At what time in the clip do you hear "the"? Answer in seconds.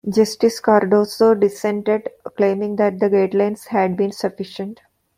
2.99-3.07